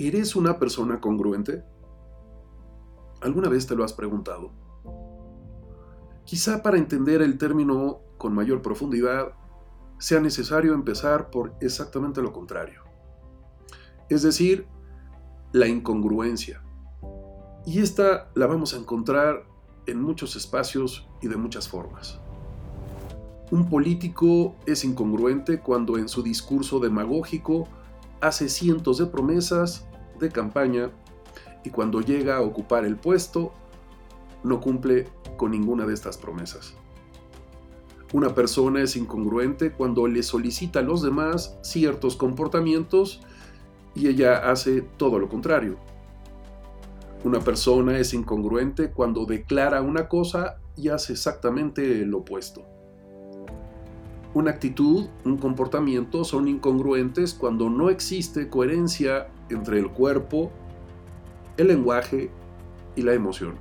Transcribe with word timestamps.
¿Eres 0.00 0.36
una 0.36 0.60
persona 0.60 1.00
congruente? 1.00 1.64
¿Alguna 3.20 3.48
vez 3.48 3.66
te 3.66 3.74
lo 3.74 3.82
has 3.82 3.92
preguntado? 3.92 4.52
Quizá 6.24 6.62
para 6.62 6.78
entender 6.78 7.20
el 7.20 7.36
término 7.36 7.98
con 8.16 8.32
mayor 8.32 8.62
profundidad 8.62 9.32
sea 9.98 10.20
necesario 10.20 10.72
empezar 10.72 11.30
por 11.30 11.56
exactamente 11.60 12.22
lo 12.22 12.32
contrario. 12.32 12.84
Es 14.08 14.22
decir, 14.22 14.68
la 15.50 15.66
incongruencia. 15.66 16.62
Y 17.66 17.80
esta 17.80 18.30
la 18.36 18.46
vamos 18.46 18.74
a 18.74 18.76
encontrar 18.76 19.46
en 19.86 20.00
muchos 20.00 20.36
espacios 20.36 21.08
y 21.20 21.26
de 21.26 21.36
muchas 21.36 21.68
formas. 21.68 22.20
Un 23.50 23.68
político 23.68 24.54
es 24.64 24.84
incongruente 24.84 25.58
cuando 25.58 25.98
en 25.98 26.08
su 26.08 26.22
discurso 26.22 26.78
demagógico 26.78 27.66
hace 28.20 28.48
cientos 28.48 28.98
de 28.98 29.06
promesas 29.06 29.86
de 30.18 30.30
campaña 30.30 30.90
y 31.64 31.70
cuando 31.70 32.00
llega 32.00 32.36
a 32.36 32.42
ocupar 32.42 32.84
el 32.84 32.96
puesto 32.96 33.52
no 34.42 34.60
cumple 34.60 35.08
con 35.36 35.50
ninguna 35.50 35.86
de 35.86 35.94
estas 35.94 36.16
promesas. 36.16 36.74
Una 38.12 38.34
persona 38.34 38.82
es 38.82 38.96
incongruente 38.96 39.72
cuando 39.72 40.06
le 40.06 40.22
solicita 40.22 40.78
a 40.78 40.82
los 40.82 41.02
demás 41.02 41.58
ciertos 41.62 42.16
comportamientos 42.16 43.20
y 43.94 44.08
ella 44.08 44.50
hace 44.50 44.80
todo 44.80 45.18
lo 45.18 45.28
contrario. 45.28 45.76
Una 47.24 47.40
persona 47.40 47.98
es 47.98 48.14
incongruente 48.14 48.92
cuando 48.92 49.26
declara 49.26 49.82
una 49.82 50.08
cosa 50.08 50.58
y 50.76 50.88
hace 50.88 51.12
exactamente 51.12 52.06
lo 52.06 52.18
opuesto. 52.18 52.64
Una 54.34 54.50
actitud, 54.50 55.06
un 55.24 55.38
comportamiento 55.38 56.22
son 56.22 56.48
incongruentes 56.48 57.32
cuando 57.32 57.70
no 57.70 57.88
existe 57.88 58.48
coherencia 58.48 59.28
entre 59.48 59.78
el 59.78 59.90
cuerpo, 59.90 60.50
el 61.56 61.68
lenguaje 61.68 62.30
y 62.94 63.02
la 63.02 63.14
emoción. 63.14 63.54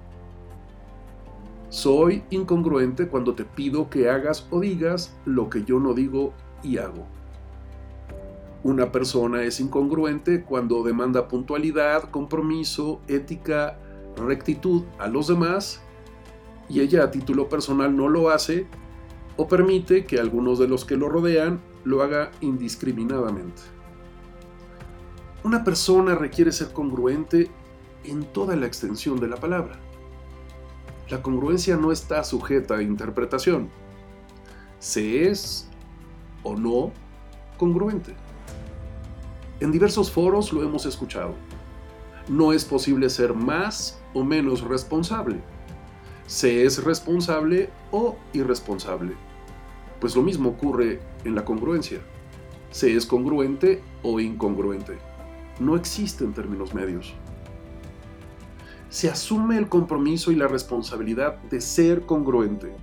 Soy 1.70 2.24
incongruente 2.30 3.08
cuando 3.08 3.34
te 3.34 3.46
pido 3.46 3.90
que 3.90 4.10
hagas 4.10 4.48
o 4.52 4.60
digas 4.60 5.16
lo 5.26 5.50
que 5.50 5.64
yo 5.64 5.80
no 5.80 5.94
digo 5.94 6.34
y 6.64 6.78
hago. 6.78 7.06
Una 8.64 8.92
persona 8.92 9.44
es 9.44 9.62
incongruente 9.62 10.44
cuando 10.44 10.84
demanda 10.84 11.30
puntualidad, 11.30 12.10
compromiso, 12.12 13.00
ética, 13.08 13.78
rectitud 14.18 14.84
a 15.00 15.08
los 15.08 15.28
demás 15.28 15.82
y 16.68 16.82
ella 16.82 17.04
a 17.04 17.12
título 17.12 17.48
personal 17.48 17.96
no 17.96 18.10
lo 18.10 18.30
hace 18.30 18.68
o 19.38 19.48
permite 19.48 20.06
que 20.06 20.20
algunos 20.20 20.60
de 20.60 20.68
los 20.68 20.84
que 20.84 20.98
lo 20.98 21.10
rodean 21.10 21.62
lo 21.84 22.02
haga 22.02 22.32
indiscriminadamente. 22.42 23.62
Una 25.44 25.64
persona 25.64 26.16
requiere 26.16 26.52
ser 26.52 26.74
congruente 26.74 27.50
en 28.04 28.26
toda 28.26 28.56
la 28.56 28.66
extensión 28.66 29.20
de 29.20 29.28
la 29.28 29.38
palabra. 29.38 29.80
La 31.10 31.22
congruencia 31.22 31.78
no 31.78 31.92
está 31.92 32.24
sujeta 32.24 32.76
a 32.76 32.82
interpretación. 32.82 33.70
Se 34.80 35.30
es 35.30 35.70
o 36.44 36.56
no 36.56 36.92
congruente. 37.58 38.14
En 39.60 39.72
diversos 39.72 40.12
foros 40.12 40.52
lo 40.52 40.64
hemos 40.64 40.86
escuchado. 40.86 41.34
No 42.28 42.52
es 42.52 42.66
posible 42.66 43.10
ser 43.10 43.34
más 43.34 44.02
o 44.14 44.24
menos 44.24 44.62
responsable. 44.62 45.40
Se 46.26 46.66
es 46.66 46.84
responsable 46.84 47.70
o 47.92 48.18
irresponsable. 48.34 49.27
Pues 50.00 50.16
lo 50.16 50.22
mismo 50.22 50.50
ocurre 50.50 51.00
en 51.24 51.36
la 51.36 51.46
congruencia. 51.46 52.00
Se 52.72 52.96
es 52.96 53.06
congruente 53.06 53.82
o 54.04 54.20
incongruente. 54.20 54.98
No 55.60 55.76
existen 55.76 56.34
términos 56.34 56.74
medios. 56.74 57.14
Se 58.90 59.10
asume 59.10 59.58
el 59.58 59.68
compromiso 59.70 60.32
y 60.32 60.36
la 60.36 60.48
responsabilidad 60.48 61.42
de 61.44 61.62
ser 61.62 62.06
congruente. 62.06 62.76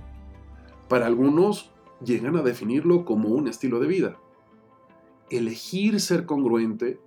Para 0.87 1.05
algunos 1.07 1.71
llegan 2.03 2.35
a 2.35 2.41
definirlo 2.41 3.05
como 3.05 3.29
un 3.29 3.47
estilo 3.47 3.79
de 3.79 3.87
vida. 3.87 4.17
Elegir 5.29 5.99
ser 5.99 6.25
congruente, 6.25 6.99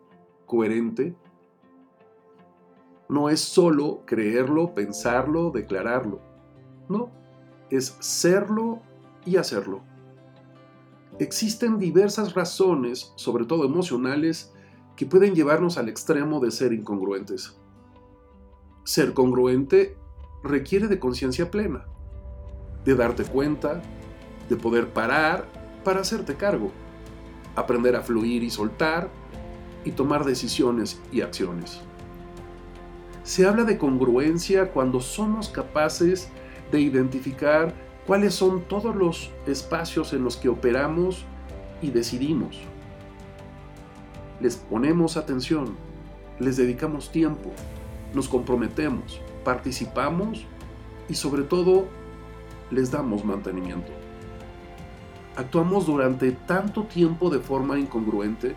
coherente, 0.47 1.15
no 3.09 3.31
es 3.31 3.41
solo 3.41 4.03
creerlo, 4.05 4.75
pensarlo, 4.75 5.51
declararlo. 5.51 6.21
No, 6.89 7.11
es 7.71 7.97
serlo 8.01 8.81
y 9.25 9.37
hacerlo. 9.37 9.83
Existen 11.19 11.79
diversas 11.79 12.35
razones, 12.35 13.13
sobre 13.17 13.45
todo 13.45 13.65
emocionales, 13.65 14.53
que 14.95 15.05
pueden 15.05 15.35
llevarnos 15.35 15.77
al 15.77 15.89
extremo 15.89 16.39
de 16.39 16.53
ser 16.53 16.73
incongruentes. 16.73 17.57
Ser 18.85 19.15
congruente 19.15 19.97
requiere 20.45 20.87
de 20.87 21.01
conciencia 21.01 21.51
plena, 21.51 21.87
de 22.85 22.95
darte 22.95 23.25
cuenta, 23.25 23.83
de 24.49 24.57
poder 24.57 24.93
parar 24.93 25.47
para 25.85 26.01
hacerte 26.01 26.37
cargo, 26.37 26.71
aprender 27.57 27.97
a 27.97 28.03
fluir 28.03 28.45
y 28.45 28.51
soltar 28.51 29.11
y 29.85 29.93
tomar 29.93 30.25
decisiones 30.25 31.01
y 31.11 31.23
acciones. 31.23 31.81
Se 33.25 33.45
habla 33.45 33.65
de 33.65 33.77
congruencia 33.77 34.71
cuando 34.71 35.01
somos 35.01 35.49
capaces 35.49 36.31
de 36.71 36.81
identificar 36.81 37.75
cuáles 38.09 38.35
son 38.35 38.63
todos 38.63 38.97
los 38.97 39.31
espacios 39.47 40.15
en 40.15 40.25
los 40.25 40.39
que 40.39 40.49
operamos 40.49 41.27
y 41.83 41.91
decidimos. 41.91 42.59
Les 44.41 44.57
ponemos 44.57 45.19
atención, 45.19 45.77
les 46.39 46.57
dedicamos 46.57 47.13
tiempo, 47.13 47.51
nos 48.15 48.27
comprometemos, 48.27 49.21
participamos 49.45 50.47
y 51.07 51.17
sobre 51.17 51.43
todo 51.43 51.85
les 52.71 52.91
damos 52.91 53.27
mantenimiento. 53.27 53.93
Actuamos 55.37 55.85
durante 55.85 56.33
tanto 56.33 56.85
tiempo 56.85 57.29
de 57.29 57.41
forma 57.41 57.79
incongruente, 57.79 58.55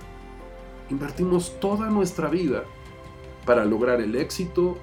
invertimos 0.90 1.60
toda 1.60 1.90
nuestra 1.90 2.30
vida 2.30 2.64
para 3.46 3.66
lograr 3.66 4.00
el 4.00 4.16
éxito, 4.16 4.78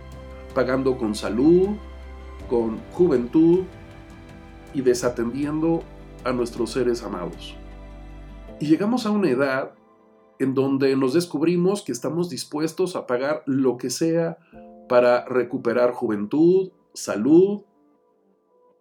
pagando 0.54 0.98
con 0.98 1.14
salud, 1.14 1.70
con 2.50 2.80
juventud, 2.92 3.64
y 4.74 4.82
desatendiendo 4.82 5.82
a 6.24 6.32
nuestros 6.32 6.72
seres 6.72 7.02
amados. 7.02 7.56
Y 8.60 8.66
llegamos 8.66 9.06
a 9.06 9.10
una 9.10 9.30
edad 9.30 9.72
en 10.38 10.54
donde 10.54 10.96
nos 10.96 11.14
descubrimos 11.14 11.82
que 11.82 11.92
estamos 11.92 12.28
dispuestos 12.28 12.96
a 12.96 13.06
pagar 13.06 13.42
lo 13.46 13.76
que 13.76 13.90
sea 13.90 14.38
para 14.88 15.24
recuperar 15.24 15.92
juventud, 15.92 16.72
salud 16.94 17.62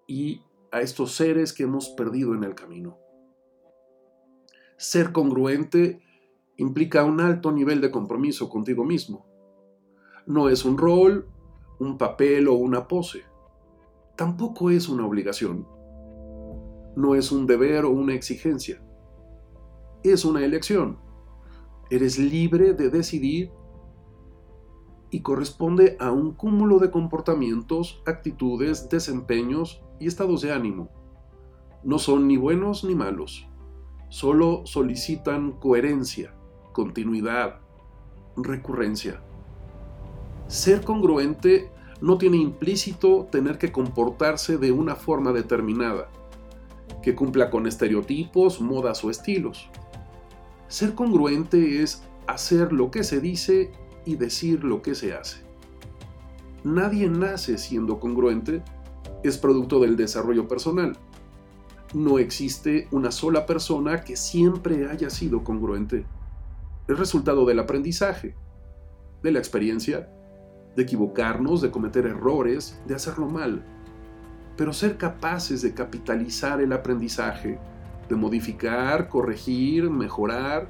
y 0.07 0.41
a 0.71 0.81
estos 0.81 1.13
seres 1.13 1.53
que 1.53 1.63
hemos 1.63 1.89
perdido 1.89 2.33
en 2.33 2.43
el 2.43 2.55
camino. 2.55 2.97
Ser 4.77 5.11
congruente 5.11 6.01
implica 6.57 7.03
un 7.03 7.19
alto 7.21 7.51
nivel 7.51 7.81
de 7.81 7.91
compromiso 7.91 8.49
contigo 8.49 8.83
mismo. 8.83 9.25
No 10.25 10.49
es 10.49 10.65
un 10.65 10.77
rol, 10.77 11.27
un 11.79 11.97
papel 11.97 12.47
o 12.47 12.53
una 12.53 12.87
pose. 12.87 13.23
Tampoco 14.15 14.69
es 14.69 14.89
una 14.89 15.05
obligación 15.05 15.76
no 16.97 17.13
es 17.13 17.31
un 17.31 17.45
deber 17.45 17.85
o 17.85 17.91
una 17.91 18.15
exigencia. 18.15 18.81
Es 20.03 20.25
una 20.25 20.43
elección. 20.43 20.97
Eres 21.91 22.17
libre 22.17 22.73
de 22.73 22.89
decidir 22.89 23.51
y 25.11 25.21
corresponde 25.21 25.95
a 25.99 26.11
un 26.11 26.33
cúmulo 26.33 26.79
de 26.79 26.89
comportamientos, 26.89 28.01
actitudes, 28.07 28.89
desempeños 28.89 29.83
y 29.99 30.07
estados 30.07 30.41
de 30.41 30.51
ánimo. 30.51 30.89
No 31.83 31.99
son 31.99 32.27
ni 32.27 32.35
buenos 32.35 32.83
ni 32.83 32.95
malos. 32.95 33.47
Solo 34.09 34.65
solicitan 34.65 35.51
coherencia, 35.51 36.33
continuidad, 36.73 37.59
recurrencia. 38.35 39.21
Ser 40.47 40.83
congruente 40.83 41.69
no 42.01 42.17
tiene 42.17 42.37
implícito 42.37 43.27
tener 43.31 43.59
que 43.59 43.71
comportarse 43.71 44.57
de 44.57 44.71
una 44.71 44.95
forma 44.95 45.31
determinada 45.31 46.09
que 47.07 47.15
cumpla 47.15 47.49
con 47.49 47.67
estereotipos, 47.67 48.59
modas 48.59 49.01
o 49.05 49.09
estilos. 49.09 49.69
Ser 50.67 50.93
congruente 50.93 51.81
es 51.81 52.03
hacer 52.27 52.73
lo 52.73 52.91
que 52.91 53.05
se 53.05 53.21
dice 53.21 53.71
y 54.03 54.17
decir 54.17 54.65
lo 54.65 54.81
que 54.81 54.93
se 54.93 55.13
hace. 55.13 55.37
Nadie 56.65 57.07
nace 57.07 57.57
siendo 57.57 58.01
congruente, 58.01 58.61
es 59.23 59.37
producto 59.37 59.79
del 59.79 59.95
desarrollo 59.95 60.49
personal. 60.49 60.97
No 61.93 62.19
existe 62.19 62.89
una 62.91 63.11
sola 63.11 63.45
persona 63.45 64.01
que 64.01 64.17
siempre 64.17 64.89
haya 64.89 65.09
sido 65.09 65.45
congruente. 65.45 66.05
Es 66.89 66.99
resultado 66.99 67.45
del 67.45 67.59
aprendizaje, 67.59 68.35
de 69.23 69.31
la 69.31 69.39
experiencia, 69.39 70.09
de 70.75 70.83
equivocarnos, 70.83 71.61
de 71.61 71.71
cometer 71.71 72.05
errores, 72.05 72.81
de 72.85 72.95
hacerlo 72.95 73.29
mal 73.29 73.76
pero 74.57 74.73
ser 74.73 74.97
capaces 74.97 75.61
de 75.61 75.73
capitalizar 75.73 76.59
el 76.59 76.73
aprendizaje, 76.73 77.59
de 78.09 78.15
modificar, 78.15 79.07
corregir, 79.07 79.89
mejorar, 79.89 80.67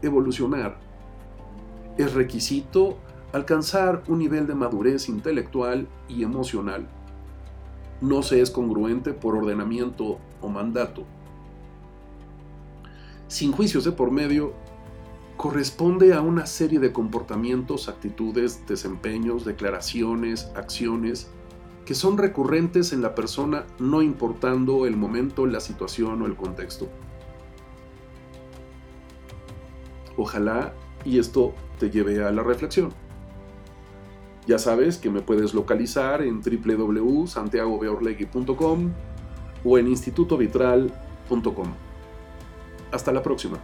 evolucionar. 0.00 0.78
Es 1.98 2.14
requisito 2.14 2.96
alcanzar 3.32 4.02
un 4.08 4.18
nivel 4.18 4.46
de 4.46 4.54
madurez 4.54 5.10
intelectual 5.10 5.86
y 6.08 6.22
emocional. 6.22 6.88
No 8.00 8.22
se 8.22 8.40
es 8.40 8.50
congruente 8.50 9.12
por 9.12 9.36
ordenamiento 9.36 10.18
o 10.40 10.48
mandato. 10.48 11.04
Sin 13.28 13.52
juicios 13.52 13.84
de 13.84 13.92
por 13.92 14.10
medio, 14.10 14.54
corresponde 15.36 16.14
a 16.14 16.22
una 16.22 16.46
serie 16.46 16.78
de 16.78 16.92
comportamientos, 16.92 17.88
actitudes, 17.88 18.66
desempeños, 18.66 19.44
declaraciones, 19.44 20.50
acciones 20.54 21.30
que 21.86 21.94
son 21.94 22.18
recurrentes 22.18 22.92
en 22.92 23.00
la 23.00 23.14
persona 23.14 23.64
no 23.78 24.02
importando 24.02 24.84
el 24.86 24.96
momento, 24.96 25.46
la 25.46 25.60
situación 25.60 26.20
o 26.20 26.26
el 26.26 26.34
contexto. 26.34 26.88
Ojalá 30.16 30.74
y 31.04 31.20
esto 31.20 31.54
te 31.78 31.90
lleve 31.90 32.24
a 32.24 32.32
la 32.32 32.42
reflexión. 32.42 32.90
Ya 34.46 34.58
sabes 34.58 34.98
que 34.98 35.10
me 35.10 35.22
puedes 35.22 35.54
localizar 35.54 36.22
en 36.22 36.40
www.santiagobeorlegui.com 36.40 38.90
o 39.64 39.78
en 39.78 39.88
institutovitral.com. 39.88 41.72
Hasta 42.92 43.12
la 43.12 43.22
próxima. 43.22 43.58